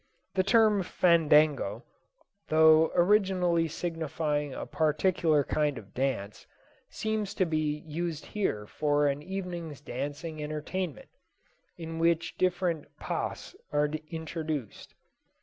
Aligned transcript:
The 0.33 0.41
term 0.41 0.81
fandango, 0.81 1.83
though 2.47 2.91
originally 2.95 3.67
signifying 3.67 4.51
a 4.51 4.65
peculiar 4.65 5.43
kind 5.43 5.77
of 5.77 5.93
dance, 5.93 6.47
seems 6.89 7.35
to 7.35 7.45
be 7.45 7.83
used 7.85 8.25
here 8.25 8.65
for 8.65 9.05
an 9.05 9.21
evening's 9.21 9.79
dancing 9.79 10.41
entertainment, 10.41 11.09
in 11.77 11.99
which 11.99 12.33
many 12.33 12.39
different 12.49 12.97
pas 12.97 13.55
are 13.71 13.89
introduced. 14.09 14.95